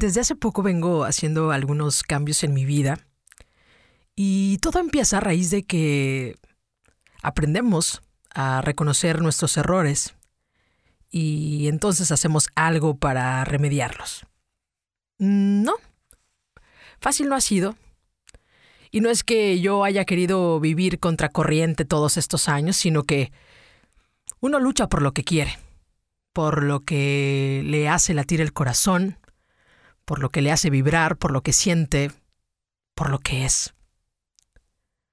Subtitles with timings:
[0.00, 3.00] Desde hace poco vengo haciendo algunos cambios en mi vida
[4.14, 6.36] y todo empieza a raíz de que
[7.20, 8.00] aprendemos
[8.32, 10.14] a reconocer nuestros errores
[11.10, 14.24] y entonces hacemos algo para remediarlos.
[15.18, 15.74] No,
[17.00, 17.74] fácil no ha sido.
[18.92, 23.32] Y no es que yo haya querido vivir contracorriente todos estos años, sino que
[24.38, 25.58] uno lucha por lo que quiere,
[26.32, 29.18] por lo que le hace latir el corazón,
[30.08, 32.10] por lo que le hace vibrar, por lo que siente,
[32.94, 33.74] por lo que es.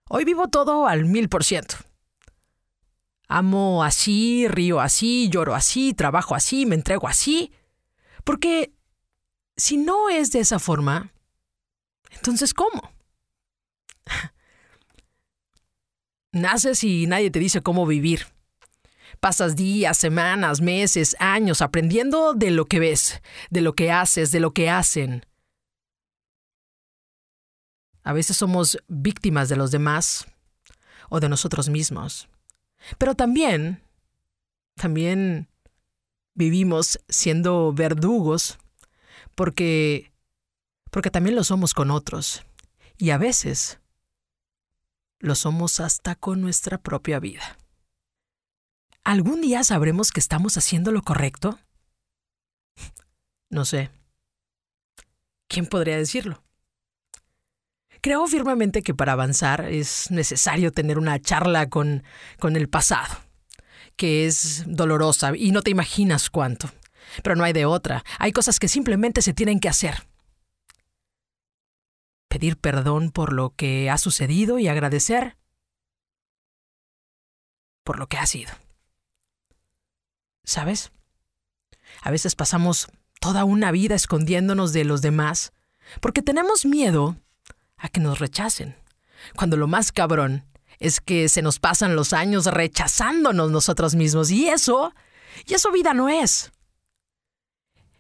[0.08, 1.76] Hoy vivo todo al mil por ciento.
[3.28, 7.52] Amo así, río así, lloro así, trabajo así, me entrego así.
[8.24, 8.74] Porque
[9.58, 11.12] si no es de esa forma,
[12.12, 12.94] entonces ¿cómo?
[16.32, 18.28] Naces y nadie te dice cómo vivir.
[19.26, 24.40] Pasas días, semanas, meses, años aprendiendo de lo que ves, de lo que haces, de
[24.40, 25.26] lo que hacen.
[28.04, 30.28] A veces somos víctimas de los demás
[31.10, 32.30] o de nosotros mismos.
[33.00, 33.82] Pero también,
[34.76, 35.48] también
[36.36, 38.60] vivimos siendo verdugos
[39.34, 40.12] porque
[40.92, 42.44] porque también lo somos con otros
[42.96, 43.80] y a veces
[45.18, 47.58] lo somos hasta con nuestra propia vida.
[49.06, 51.60] ¿Algún día sabremos que estamos haciendo lo correcto?
[53.52, 53.92] No sé.
[55.48, 56.44] ¿Quién podría decirlo?
[58.02, 62.04] Creo firmemente que para avanzar es necesario tener una charla con,
[62.40, 63.16] con el pasado,
[63.96, 66.72] que es dolorosa y no te imaginas cuánto.
[67.22, 68.04] Pero no hay de otra.
[68.18, 70.08] Hay cosas que simplemente se tienen que hacer.
[72.28, 75.38] Pedir perdón por lo que ha sucedido y agradecer
[77.84, 78.65] por lo que ha sido.
[80.46, 80.92] ¿Sabes?
[82.02, 82.88] A veces pasamos
[83.20, 85.52] toda una vida escondiéndonos de los demás
[86.02, 87.18] porque tenemos miedo
[87.78, 88.76] a que nos rechacen.
[89.36, 90.46] Cuando lo más cabrón
[90.80, 94.94] es que se nos pasan los años rechazándonos nosotros mismos y eso,
[95.46, 96.52] y eso vida no es.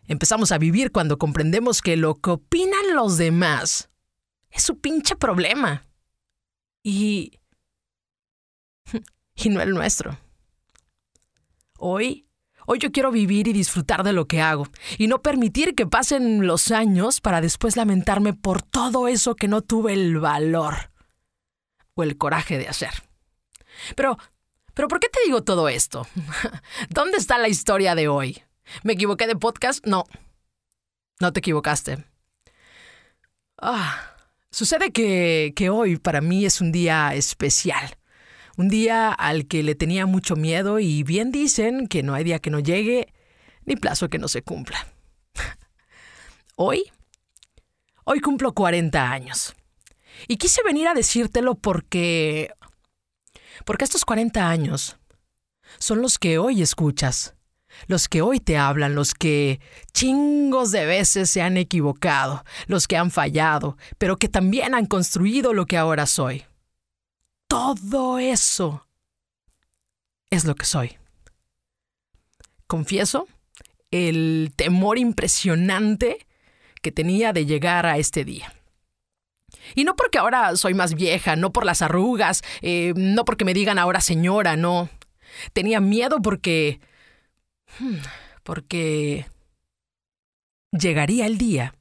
[0.07, 3.89] Empezamos a vivir cuando comprendemos que lo que opinan los demás
[4.51, 5.87] es su pinche problema.
[6.83, 7.39] Y...
[9.35, 10.19] y no el nuestro.
[11.77, 12.27] Hoy
[12.67, 14.67] Hoy yo quiero vivir y disfrutar de lo que hago,
[14.97, 19.61] y no permitir que pasen los años para después lamentarme por todo eso que no
[19.61, 20.91] tuve el valor
[21.93, 22.91] o el coraje de hacer.
[23.95, 24.17] Pero,
[24.73, 26.07] pero ¿por qué te digo todo esto?
[26.89, 28.41] ¿Dónde está la historia de hoy?
[28.83, 29.85] ¿Me equivoqué de podcast?
[29.85, 30.05] No.
[31.19, 32.03] No te equivocaste.
[33.61, 34.15] Ah,
[34.49, 37.97] sucede que, que hoy para mí es un día especial
[38.57, 42.39] un día al que le tenía mucho miedo y bien dicen que no hay día
[42.39, 43.13] que no llegue
[43.65, 44.87] ni plazo que no se cumpla.
[46.55, 46.83] Hoy,
[48.05, 49.55] hoy cumplo 40 años.
[50.27, 52.51] Y quise venir a decírtelo porque...
[53.65, 54.97] Porque estos 40 años
[55.79, 57.35] son los que hoy escuchas,
[57.87, 59.59] los que hoy te hablan, los que
[59.93, 65.53] chingos de veces se han equivocado, los que han fallado, pero que también han construido
[65.53, 66.45] lo que ahora soy.
[67.47, 68.87] Todo eso
[70.29, 70.97] es lo que soy.
[72.67, 73.27] Confieso
[73.91, 76.25] el temor impresionante
[76.81, 78.53] que tenía de llegar a este día.
[79.73, 83.53] Y no porque ahora soy más vieja, no por las arrugas, eh, no porque me
[83.53, 84.89] digan ahora señora, no.
[85.53, 86.79] Tenía miedo porque...
[87.79, 87.97] Hmm,
[88.43, 89.25] porque...
[90.71, 91.73] Llegaría el día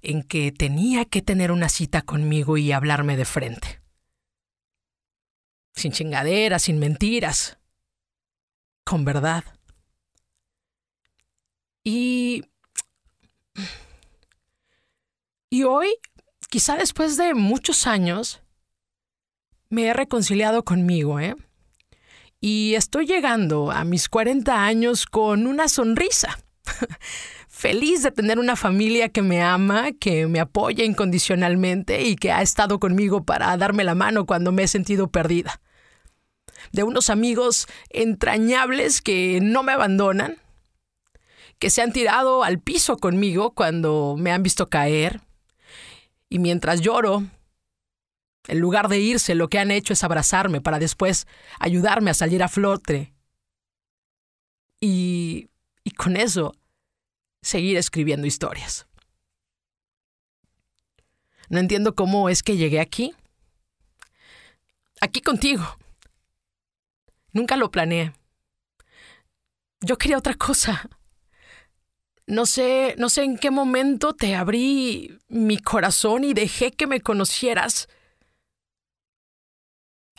[0.00, 3.80] en que tenía que tener una cita conmigo y hablarme de frente
[5.76, 7.58] sin chingaderas, sin mentiras,
[8.84, 9.44] con verdad.
[11.84, 12.44] Y...
[15.48, 15.94] Y hoy,
[16.50, 18.42] quizá después de muchos años,
[19.68, 21.36] me he reconciliado conmigo, ¿eh?
[22.40, 26.38] Y estoy llegando a mis 40 años con una sonrisa.
[27.58, 32.42] Feliz de tener una familia que me ama, que me apoya incondicionalmente y que ha
[32.42, 35.62] estado conmigo para darme la mano cuando me he sentido perdida
[36.72, 40.36] de unos amigos entrañables que no me abandonan,
[41.58, 45.22] que se han tirado al piso conmigo cuando me han visto caer,
[46.28, 47.24] y mientras lloro,
[48.48, 51.26] en lugar de irse, lo que han hecho es abrazarme para después
[51.58, 53.14] ayudarme a salir a flote.
[54.78, 55.48] Y,
[55.84, 56.52] y con eso,
[57.46, 58.86] seguir escribiendo historias.
[61.48, 63.14] No entiendo cómo es que llegué aquí.
[65.00, 65.64] Aquí contigo.
[67.32, 68.12] Nunca lo planeé.
[69.80, 70.90] Yo quería otra cosa.
[72.26, 77.00] No sé, no sé en qué momento te abrí mi corazón y dejé que me
[77.00, 77.88] conocieras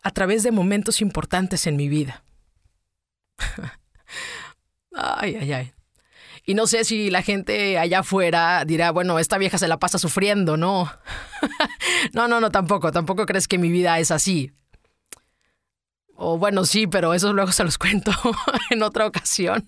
[0.02, 2.24] a través de momentos importantes en mi vida.
[4.94, 5.77] ay, ay, ay.
[6.50, 10.00] Y no sé si la gente allá afuera dirá, bueno, esta vieja se la pasa
[10.00, 10.90] sufriendo, ¿no?
[12.14, 14.54] no, no, no, tampoco, tampoco crees que mi vida es así.
[16.16, 18.12] O bueno, sí, pero eso luego se los cuento
[18.70, 19.68] en otra ocasión.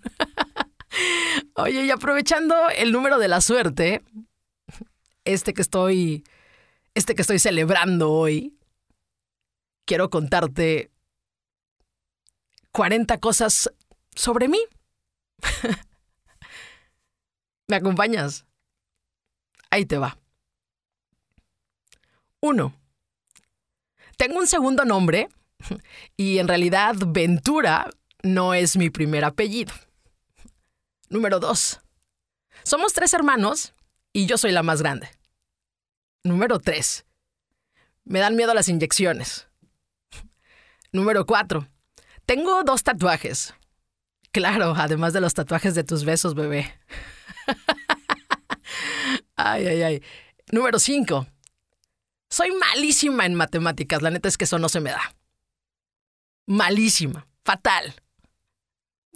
[1.56, 4.02] Oye, y aprovechando el número de la suerte,
[5.26, 6.24] este que estoy,
[6.94, 8.58] este que estoy celebrando hoy,
[9.84, 10.92] quiero contarte
[12.72, 13.70] 40 cosas
[14.16, 14.60] sobre mí.
[17.69, 18.48] ¿Me acompañas?
[19.69, 20.18] Ahí te va.
[22.42, 22.74] Uno.
[24.18, 25.30] Tengo un segundo nombre
[26.18, 27.92] y en realidad Ventura
[28.24, 29.71] no es mi primer apellido.
[31.10, 31.80] Número dos.
[32.63, 33.75] Somos tres hermanos
[34.13, 35.07] y yo soy la más grande.
[36.24, 37.06] Número tres.
[38.04, 39.48] Me dan miedo las inyecciones.
[40.92, 41.68] Número cuatro.
[42.25, 43.54] Tengo dos tatuajes.
[44.31, 46.74] Claro, además de los tatuajes de tus besos, bebé.
[49.36, 50.04] Ay, ay, ay.
[50.52, 51.28] Número cinco.
[52.30, 54.02] Soy malísima en matemáticas.
[54.02, 55.16] La neta es que eso no se me da.
[56.46, 57.28] Malísima.
[57.44, 57.96] Fatal.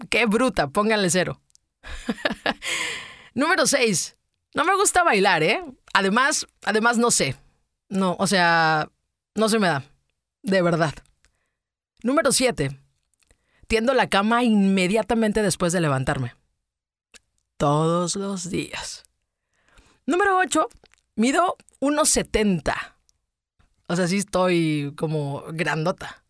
[0.10, 0.68] Qué bruta.
[0.68, 1.42] Pónganle cero.
[3.34, 4.16] Número 6.
[4.54, 5.64] No me gusta bailar, ¿eh?
[5.94, 7.36] Además, además no sé.
[7.90, 8.90] No, o sea,
[9.36, 9.84] no se me da.
[10.44, 10.94] De verdad.
[12.04, 12.80] Número 7.
[13.68, 16.36] Tiendo la cama inmediatamente después de levantarme.
[17.64, 19.06] Todos los días.
[20.06, 20.68] Número 8.
[21.16, 22.76] Mido 1,70.
[23.88, 26.26] O sea, sí estoy como grandota.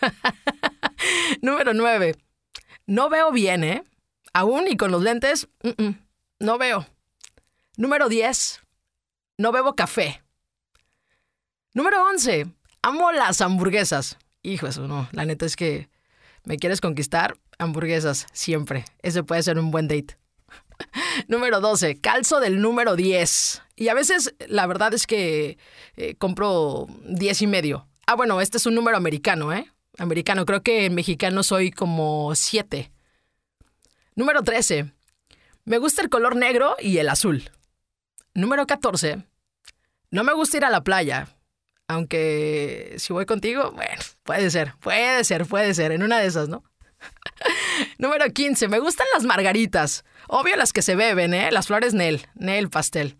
[1.42, 2.16] Número 9.
[2.88, 3.84] No veo bien, ¿eh?
[4.32, 5.46] Aún y con los lentes,
[6.40, 6.88] no veo.
[7.76, 8.60] Número 10.
[9.38, 10.24] No bebo café.
[11.72, 12.48] Número 11.
[12.82, 14.18] Amo las hamburguesas.
[14.42, 15.08] Hijo, eso no.
[15.12, 15.88] La neta es que
[16.42, 17.38] me quieres conquistar.
[17.58, 18.84] Hamburguesas, siempre.
[19.02, 20.16] Ese puede ser un buen date.
[21.28, 22.00] número 12.
[22.00, 23.62] Calzo del número 10.
[23.76, 25.58] Y a veces la verdad es que
[25.96, 27.88] eh, compro 10 y medio.
[28.06, 29.70] Ah, bueno, este es un número americano, ¿eh?
[29.98, 30.44] Americano.
[30.44, 32.90] Creo que en mexicano soy como 7.
[34.14, 34.92] Número 13.
[35.64, 37.50] Me gusta el color negro y el azul.
[38.34, 39.24] Número 14.
[40.10, 41.28] No me gusta ir a la playa.
[41.88, 46.48] Aunque si voy contigo, bueno, puede ser, puede ser, puede ser, en una de esas,
[46.48, 46.64] ¿no?
[47.98, 48.68] Número 15.
[48.68, 50.04] Me gustan las margaritas.
[50.28, 51.50] Obvio las que se beben, ¿eh?
[51.50, 53.16] Las flores Nel, Nel pastel.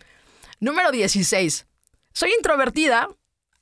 [0.60, 1.66] Número 16.
[2.12, 3.08] Soy introvertida,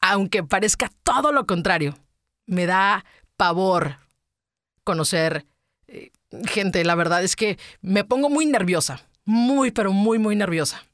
[0.00, 1.98] aunque parezca todo lo contrario.
[2.46, 3.04] Me da
[3.36, 3.98] pavor
[4.84, 5.46] conocer
[5.86, 6.10] eh,
[6.44, 10.84] gente, la verdad es que me pongo muy nerviosa, muy, pero muy, muy nerviosa.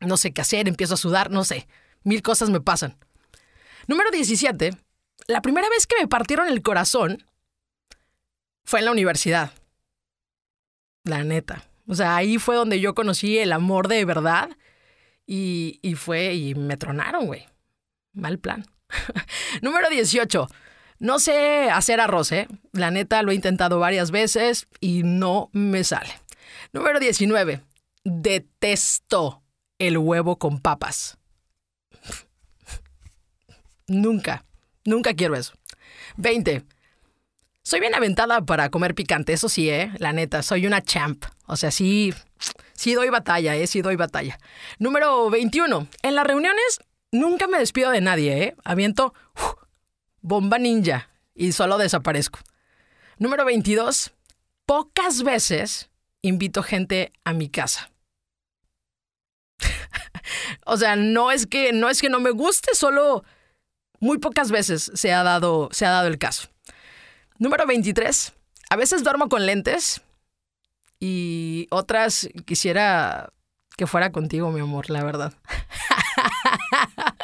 [0.00, 1.68] No sé qué hacer, empiezo a sudar, no sé,
[2.02, 2.96] mil cosas me pasan.
[3.86, 4.70] Número 17.
[5.26, 7.24] La primera vez que me partieron el corazón
[8.64, 9.52] fue en la universidad.
[11.04, 11.64] La neta.
[11.86, 14.50] O sea, ahí fue donde yo conocí el amor de verdad
[15.26, 17.46] y, y fue y me tronaron, güey.
[18.12, 18.64] Mal plan.
[19.62, 20.48] Número 18.
[20.98, 22.48] No sé hacer arroz, ¿eh?
[22.72, 26.10] La neta lo he intentado varias veces y no me sale.
[26.72, 27.60] Número 19.
[28.04, 29.42] Detesto
[29.78, 31.18] el huevo con papas.
[33.86, 34.44] nunca,
[34.84, 35.54] nunca quiero eso.
[36.16, 36.64] 20.
[37.66, 39.90] Soy bien aventada para comer picante, eso sí, ¿eh?
[39.98, 41.24] La neta, soy una champ.
[41.46, 42.12] O sea, sí,
[42.74, 43.66] sí doy batalla, ¿eh?
[43.66, 44.38] Sí doy batalla.
[44.78, 45.88] Número 21.
[46.02, 46.80] En las reuniones
[47.10, 48.56] nunca me despido de nadie, ¿eh?
[48.64, 49.14] Aviento
[50.20, 52.38] bomba ninja y solo desaparezco.
[53.16, 54.12] Número 22.
[54.66, 55.88] Pocas veces
[56.20, 57.90] invito gente a mi casa.
[60.66, 63.24] o sea, no es que no es que no me guste, solo
[64.00, 66.53] muy pocas veces se ha dado se ha dado el caso.
[67.38, 68.32] Número 23.
[68.70, 70.00] A veces duermo con lentes
[71.00, 73.32] y otras quisiera
[73.76, 75.34] que fuera contigo, mi amor, la verdad.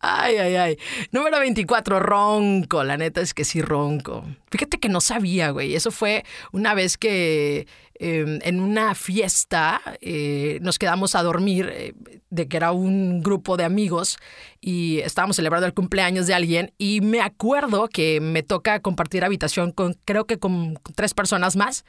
[0.00, 0.78] Ay, ay, ay.
[1.10, 2.84] Número 24, ronco.
[2.84, 4.24] La neta es que sí ronco.
[4.50, 5.74] Fíjate que no sabía, güey.
[5.74, 11.94] Eso fue una vez que em, en una fiesta eh, nos quedamos a dormir, eh,
[12.30, 14.18] de que era un grupo de amigos
[14.60, 19.72] y estábamos celebrando el cumpleaños de alguien y me acuerdo que me toca compartir habitación
[19.72, 21.84] con, creo que con tres personas más.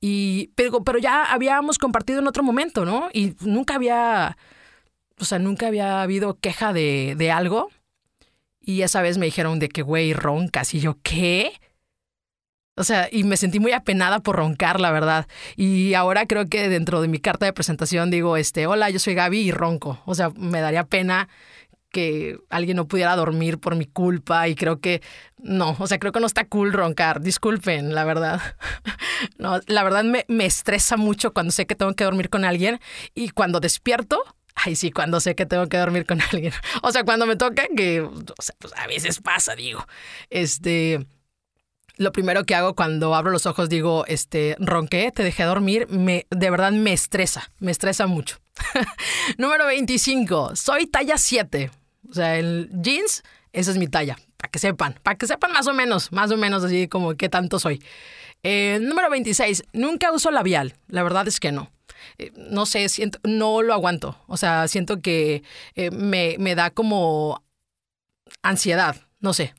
[0.00, 3.10] Y, pero, pero ya habíamos compartido en otro momento, ¿no?
[3.12, 4.36] Y nunca había
[5.20, 7.70] o sea, nunca había habido queja de, de algo.
[8.60, 10.74] Y esa vez me dijeron de que, güey, roncas.
[10.74, 11.52] Y yo, ¿qué?
[12.76, 15.26] O sea, y me sentí muy apenada por roncar, la verdad.
[15.56, 19.14] Y ahora creo que dentro de mi carta de presentación digo, este, hola, yo soy
[19.14, 20.00] Gaby y ronco.
[20.06, 21.28] O sea, me daría pena
[21.90, 25.02] que alguien no pudiera dormir por mi culpa y creo que
[25.38, 28.40] no, o sea, creo que no está cool roncar, disculpen, la verdad.
[29.36, 32.80] No, la verdad me, me estresa mucho cuando sé que tengo que dormir con alguien
[33.14, 34.22] y cuando despierto,
[34.64, 36.52] ay sí, cuando sé que tengo que dormir con alguien.
[36.82, 39.86] O sea, cuando me toca, que, o sea, pues a veces pasa, digo,
[40.30, 41.06] este
[42.00, 46.26] lo primero que hago cuando abro los ojos digo, este, ronqué, te dejé dormir, me,
[46.30, 48.38] de verdad me estresa, me estresa mucho.
[49.36, 51.70] Número 25, soy talla 7.
[52.08, 55.66] O sea, el jeans, esa es mi talla, para que sepan, para que sepan más
[55.66, 57.82] o menos, más o menos así como qué tanto soy.
[58.42, 61.70] Eh, número 26, nunca uso labial, la verdad es que no.
[62.18, 64.16] Eh, no sé, siento, no lo aguanto.
[64.26, 65.42] O sea, siento que
[65.74, 67.42] eh, me, me da como
[68.42, 69.54] ansiedad, no sé.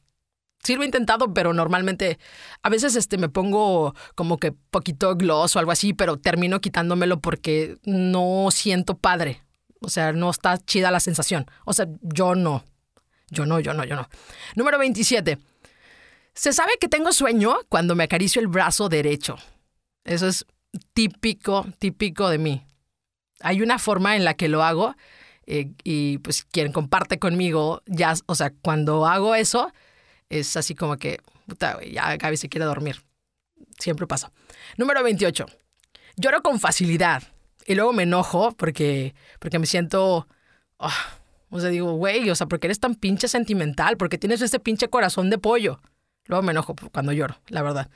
[0.63, 2.19] Sí lo he intentado, pero normalmente
[2.62, 7.19] a veces este me pongo como que poquito gloss o algo así, pero termino quitándomelo
[7.19, 9.41] porque no siento padre.
[9.79, 11.48] O sea, no está chida la sensación.
[11.65, 12.63] O sea, yo no.
[13.29, 14.07] Yo no, yo no, yo no.
[14.55, 15.39] Número 27.
[16.33, 19.38] Se sabe que tengo sueño cuando me acaricio el brazo derecho.
[20.03, 20.45] Eso es
[20.94, 22.66] típico, típico de mí.
[23.42, 24.96] Hay una forma en la que lo hago
[25.48, 29.72] eh, y pues quien comparte conmigo, ya, o sea, cuando hago eso,
[30.30, 33.04] es así como que, puta, ya Gaby se quiere dormir.
[33.80, 34.32] Siempre pasa.
[34.78, 35.46] Número 28.
[36.18, 37.24] Lloro con facilidad.
[37.66, 40.28] Y luego me enojo porque, porque me siento...
[40.80, 41.18] Ah,
[41.50, 43.98] o sea, digo, güey, o sea, porque eres tan pinche sentimental?
[43.98, 45.82] porque tienes ese pinche corazón de pollo?
[46.25, 47.90] Luego me enojo cuando lloro, la verdad.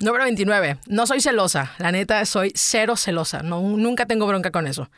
[0.00, 0.78] Número 29.
[0.86, 1.74] No soy celosa.
[1.78, 3.42] La neta, soy cero celosa.
[3.42, 4.90] No, nunca tengo bronca con eso.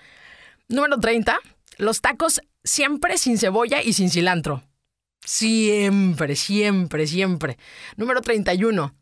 [0.69, 1.39] Número 30.
[1.79, 4.63] Los tacos siempre sin cebolla y sin cilantro.
[5.25, 7.59] Siempre, siempre, siempre.
[7.97, 8.95] Número 31.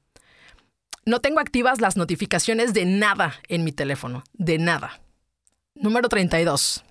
[1.06, 5.00] No tengo activas las notificaciones de nada en mi teléfono, de nada.
[5.74, 6.84] Número 32.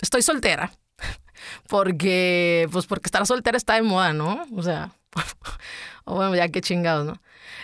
[0.00, 0.72] Estoy soltera.
[1.68, 4.46] Porque, pues porque estar soltera está de moda, ¿no?
[4.56, 4.92] O sea,
[6.14, 7.20] bueno, ya qué chingados, ¿no?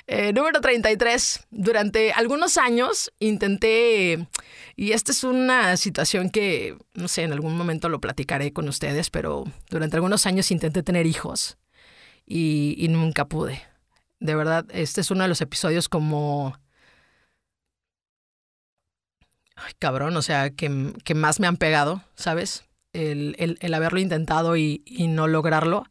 [0.06, 1.46] Eh, número 33.
[1.50, 4.26] Durante algunos años intenté,
[4.76, 9.10] y esta es una situación que, no sé, en algún momento lo platicaré con ustedes,
[9.10, 11.58] pero durante algunos años intenté tener hijos
[12.26, 13.62] y, nunca pude.
[14.20, 16.58] De verdad, este es uno de los episodios como...
[19.56, 22.64] Ay, cabrón, o sea, que, que más me han pegado, ¿sabes?
[22.92, 25.84] El, el, el haberlo intentado y no lograrlo.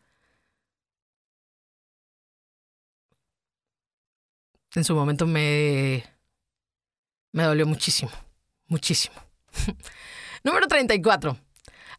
[4.75, 6.03] En su momento me,
[7.31, 8.11] me dolió muchísimo,
[8.67, 9.15] muchísimo.
[10.43, 11.37] Número 34.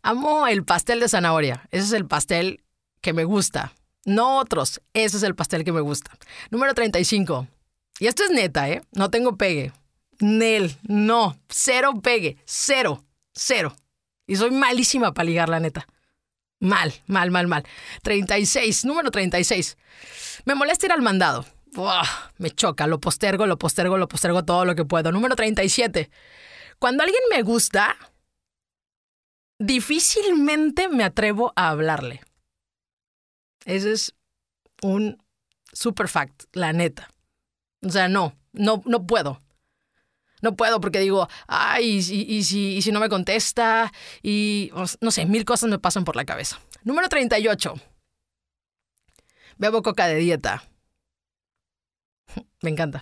[0.03, 1.67] Amo el pastel de zanahoria.
[1.71, 2.63] Ese es el pastel
[3.01, 3.73] que me gusta.
[4.05, 4.83] No otros.
[4.93, 6.11] Ese es el pastel que me gusta.
[6.51, 7.47] Número 35.
[8.01, 8.83] Y esto es neta, ¿eh?
[8.93, 9.73] No tengo pegue.
[10.21, 11.39] Nel, no.
[11.49, 12.37] Cero pegue.
[12.45, 13.05] Cero.
[13.33, 13.75] Cero.
[14.27, 15.87] Y soy malísima para ligar, la neta.
[16.61, 17.65] Mal, mal, mal, mal.
[18.03, 18.85] 36.
[18.85, 19.79] Número 36.
[20.45, 21.47] Me molesta ir al mandado
[22.39, 25.13] me choca, lo postergo, lo postergo, lo postergo todo lo que puedo.
[25.13, 26.11] Número 37.
[26.79, 27.97] Cuando alguien me gusta,
[29.59, 32.21] difícilmente me atrevo a hablarle.
[33.65, 34.15] Ese es
[34.83, 35.23] un
[35.73, 37.11] super fact, la neta.
[37.83, 39.41] O sea, no, no, no puedo.
[40.43, 42.43] No puedo porque digo, ay, si, y
[42.83, 43.91] si no me contesta,
[44.23, 46.61] y no sé, mil cosas me pasan por la cabeza.
[46.83, 47.75] Número 38.
[49.57, 50.65] Bebo coca de dieta.
[52.63, 53.01] Me encanta.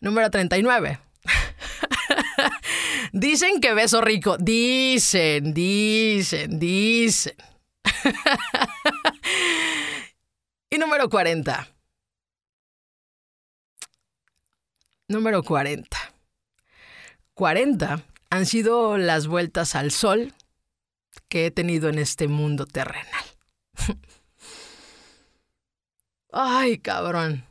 [0.00, 0.98] Número 39.
[3.12, 4.36] dicen que beso rico.
[4.38, 7.36] Dicen, dicen, dicen.
[10.70, 11.68] y número 40.
[15.08, 15.96] Número 40.
[17.34, 20.32] 40 han sido las vueltas al sol
[21.28, 23.24] que he tenido en este mundo terrenal.
[26.32, 27.44] Ay, cabrón.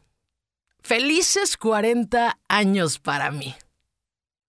[0.90, 3.54] Felices 40 años para mí.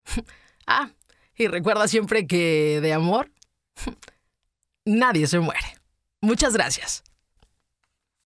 [0.65, 0.89] ah,
[1.35, 3.31] y recuerda siempre que de amor
[4.83, 5.77] nadie se muere.
[6.21, 7.03] Muchas gracias.